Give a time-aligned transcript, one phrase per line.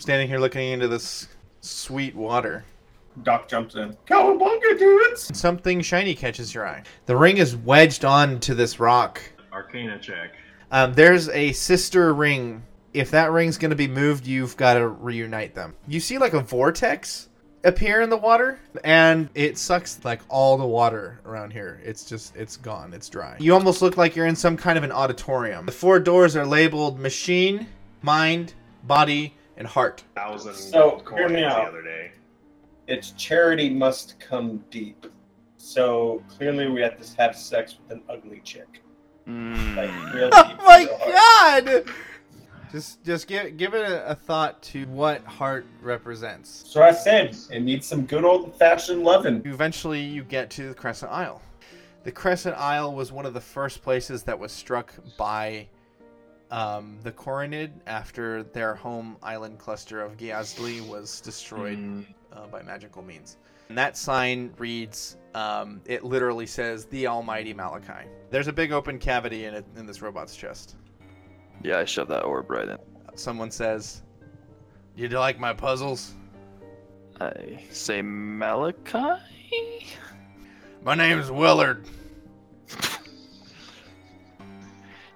[0.00, 1.28] standing here looking into this
[1.60, 2.64] sweet water.
[3.22, 3.96] Doc jumps in.
[4.06, 5.36] Cowabunga, dudes!
[5.36, 6.82] Something shiny catches your eye.
[7.06, 9.20] The ring is wedged onto this rock.
[9.52, 10.34] Arcana check.
[10.70, 12.62] Um, there's a sister ring.
[12.94, 15.74] If that ring's going to be moved, you've got to reunite them.
[15.86, 17.28] You see like a vortex
[17.64, 21.80] appear in the water, and it sucks like all the water around here.
[21.84, 22.94] It's just, it's gone.
[22.94, 23.36] It's dry.
[23.38, 25.66] You almost look like you're in some kind of an auditorium.
[25.66, 27.66] The four doors are labeled machine,
[28.02, 28.54] mind,
[28.84, 30.02] body, and heart.
[30.14, 31.68] Thousand So, gold hear coins me the out.
[31.68, 32.12] other day.
[32.86, 35.06] It's charity must come deep.
[35.58, 38.82] So clearly we have to have sex with an ugly chick.
[39.26, 40.14] Like Mm.
[40.14, 41.84] real Oh my in god!
[42.72, 46.64] Just, just give, give it a, a thought to what heart represents.
[46.66, 49.42] So I said it needs some good old fashioned loving.
[49.44, 51.42] Eventually, you get to the Crescent Isle.
[52.04, 55.66] The Crescent Isle was one of the first places that was struck by
[56.50, 62.06] um, the Coronid after their home island cluster of Giazli was destroyed Mm.
[62.32, 63.36] uh, by magical means.
[63.68, 68.08] And that sign reads, um, it literally says, the Almighty Malachi.
[68.30, 70.76] There's a big open cavity in, it, in this robot's chest.
[71.62, 72.78] Yeah, I shoved that orb right in.
[73.14, 74.02] Someone says,
[74.96, 76.14] You like my puzzles?
[77.20, 79.20] I say Malachi?
[80.82, 81.84] My name's Willard.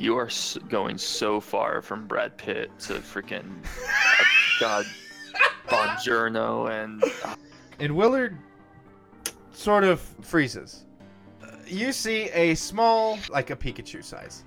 [0.00, 0.30] You are
[0.70, 4.24] going so far from Brad Pitt to freaking uh,
[4.58, 4.86] God
[5.68, 7.34] Bongiorno and uh,
[7.78, 8.38] And Willard
[9.52, 10.86] sort of freezes.
[11.66, 14.46] You see a small, like a Pikachu size,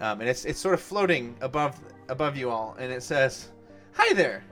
[0.00, 3.50] um, and it's it's sort of floating above above you all, and it says,
[3.92, 4.42] "Hi there,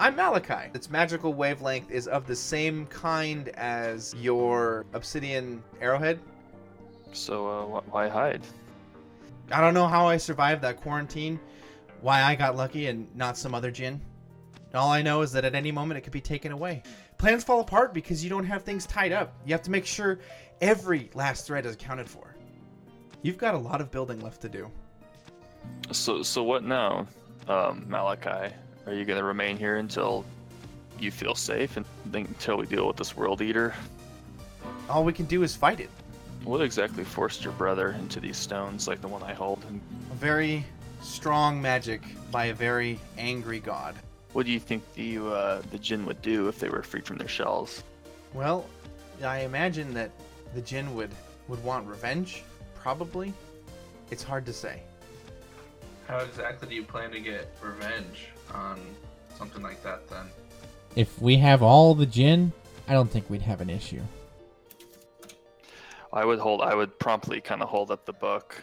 [0.00, 6.18] I'm Malachi." Its magical wavelength is of the same kind as your obsidian arrowhead.
[7.12, 8.42] so uh, why hide?
[9.50, 11.38] I don't know how I survived that quarantine,
[12.00, 14.00] why I got lucky and not some other Jin.
[14.74, 16.82] All I know is that at any moment it could be taken away.
[17.18, 19.34] Plans fall apart because you don't have things tied up.
[19.46, 20.18] You have to make sure
[20.60, 22.34] every last thread is accounted for.
[23.22, 24.70] You've got a lot of building left to do.
[25.92, 27.06] So so what now,
[27.48, 28.54] um, Malachi?
[28.86, 30.24] Are you gonna remain here until
[30.98, 33.74] you feel safe and think, until we deal with this world eater?
[34.88, 35.90] All we can do is fight it.
[36.46, 39.64] What exactly forced your brother into these stones like the one I hold?
[39.68, 39.80] And
[40.12, 40.64] A very
[41.02, 43.96] strong magic by a very angry god.
[44.32, 47.18] what do you think the uh, the Jin would do if they were freed from
[47.18, 47.82] their shells?
[48.32, 48.64] Well,
[49.24, 50.12] I imagine that
[50.54, 51.10] the Jin would
[51.48, 52.44] would want revenge,
[52.76, 53.32] probably.
[54.12, 54.82] It's hard to say.
[56.06, 58.80] How exactly do you plan to get revenge on
[59.36, 60.26] something like that then?
[60.94, 62.52] If we have all the Jin,
[62.86, 64.02] I don't think we'd have an issue.
[66.12, 66.62] I would hold.
[66.62, 68.62] I would promptly kind of hold up the book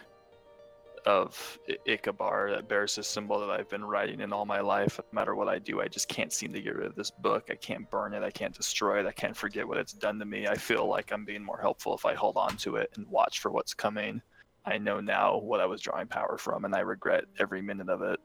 [1.06, 4.98] of I- Ikabar that bears this symbol that I've been writing in all my life.
[4.98, 7.48] No matter what I do, I just can't seem to get rid of this book.
[7.50, 8.22] I can't burn it.
[8.22, 9.06] I can't destroy it.
[9.06, 10.46] I can't forget what it's done to me.
[10.46, 13.40] I feel like I'm being more helpful if I hold on to it and watch
[13.40, 14.22] for what's coming.
[14.64, 18.00] I know now what I was drawing power from, and I regret every minute of
[18.00, 18.18] it.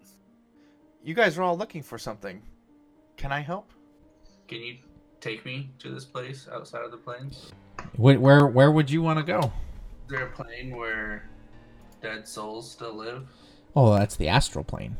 [1.03, 2.41] You guys are all looking for something.
[3.18, 3.72] Can I help?
[4.47, 4.78] Can you
[5.19, 7.52] take me to this place outside of the planes?
[7.95, 9.40] Wh- Where where would you want to go?
[9.40, 11.29] Is there a plane where
[12.01, 13.28] dead souls still live?
[13.75, 14.97] Oh, that's the astral plane.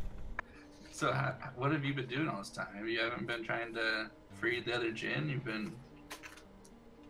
[0.92, 2.86] So, how, what have you been doing all this time?
[2.86, 5.28] You haven't been trying to free the other Jin?
[5.28, 5.72] You've been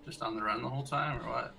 [0.05, 1.55] just on the run the whole time, or what?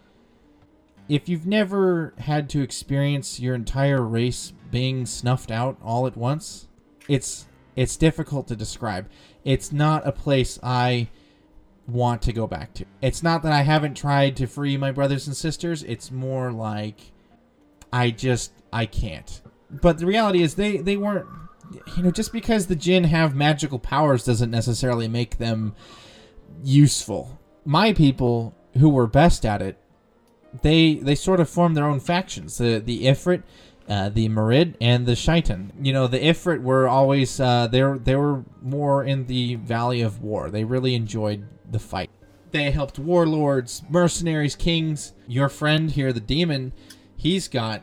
[1.09, 6.67] If you've never had to experience your entire race being snuffed out all at once,
[7.07, 9.09] it's it's difficult to describe.
[9.43, 11.09] It's not a place I
[11.91, 12.85] want to go back to.
[13.02, 15.84] It's not that I haven't tried to free my brothers and sisters.
[15.84, 17.12] It's more like
[17.91, 19.41] I just I can't.
[19.69, 21.28] But the reality is they they weren't
[21.96, 25.75] you know just because the jinn have magical powers doesn't necessarily make them
[26.63, 27.40] useful.
[27.66, 29.78] My people who were best at it
[30.62, 32.58] they they sort of formed their own factions.
[32.58, 33.44] The the Ifrit,
[33.87, 35.73] uh, the Marid and the Shaitan.
[35.81, 40.01] You know, the Ifrit were always uh, they were they were more in the Valley
[40.01, 40.49] of War.
[40.49, 42.09] They really enjoyed the fight.
[42.51, 45.13] They helped warlords, mercenaries, kings.
[45.28, 46.73] Your friend here, the demon,
[47.16, 47.81] he's got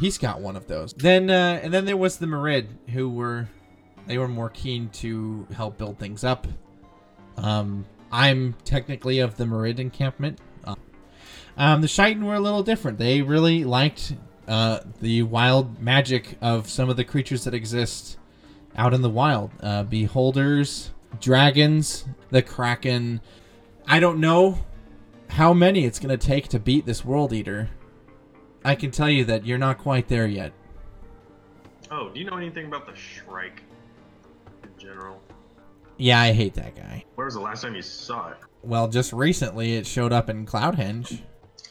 [0.00, 0.92] he's got one of those.
[0.94, 3.48] Then uh, and then there was the Marid who were
[4.06, 6.46] they were more keen to help build things up.
[7.36, 10.40] Um, I'm technically of the Marid encampment.
[10.64, 10.74] Uh,
[11.56, 12.98] um, the Shaitan were a little different.
[12.98, 14.14] They really liked
[14.48, 18.16] uh, the wild magic of some of the creatures that exist
[18.76, 19.50] out in the wild.
[19.60, 20.90] Uh, beholders,
[21.20, 23.20] dragons, the kraken.
[23.86, 24.58] I don't know
[25.28, 27.68] how many it's going to take to beat this world eater.
[28.64, 30.52] I can tell you that you're not quite there yet.
[31.90, 33.62] Oh, do you know anything about the Shrike?
[34.62, 35.20] In general.
[35.96, 37.04] Yeah, I hate that guy.
[37.14, 38.36] Where was the last time you saw it?
[38.62, 41.20] Well, just recently it showed up in Cloudhenge.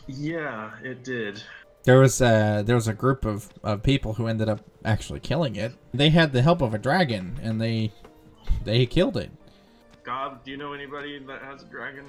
[0.08, 1.44] Yeah, it did.
[1.88, 5.56] There was a there was a group of, of people who ended up actually killing
[5.56, 5.74] it.
[5.94, 7.94] They had the help of a dragon, and they
[8.66, 9.32] they killed it.
[10.04, 12.04] God, do you know anybody that has a dragon?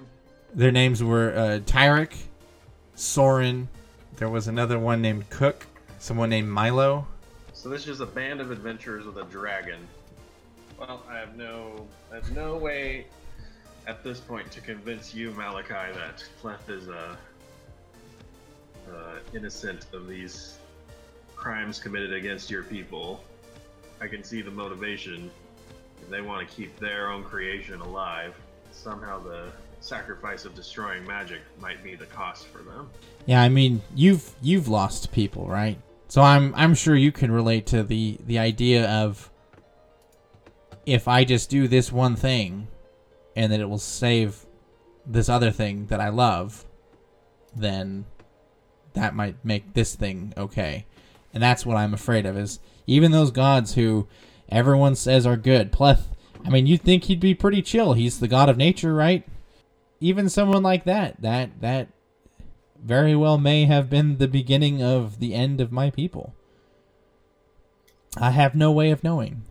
[0.52, 2.12] Their names were uh, Tyrek,
[2.96, 3.69] Soren.
[4.16, 5.64] There was another one named Cook.
[6.00, 7.06] Someone named Milo.
[7.52, 9.78] So this is just a band of adventurers with a dragon.
[10.76, 13.06] Well, I have no, I have no way
[13.86, 17.14] at this point to convince you, Malachi, that Clef is uh,
[18.94, 20.58] uh, innocent of these
[21.37, 23.23] crimes committed against your people.
[24.00, 25.31] I can see the motivation.
[26.02, 28.35] If they want to keep their own creation alive,
[28.70, 29.50] somehow the
[29.81, 32.90] sacrifice of destroying magic might be the cost for them.
[33.26, 35.79] Yeah, I mean you've you've lost people, right?
[36.08, 39.31] So I'm I'm sure you can relate to the the idea of
[40.87, 42.69] if I just do this one thing
[43.37, 44.46] and that it will save
[45.06, 46.64] this other thing that I love,
[47.55, 48.06] then
[48.99, 50.85] that might make this thing okay.
[51.33, 54.09] And that's what I'm afraid of is even those gods who
[54.49, 55.71] everyone says are good.
[55.71, 56.06] Pleth,
[56.45, 57.93] I mean, you'd think he'd be pretty chill.
[57.93, 59.25] He's the god of nature, right?
[60.00, 61.89] Even someone like that, that that
[62.83, 66.35] very well may have been the beginning of the end of my people.
[68.17, 69.43] I have no way of knowing.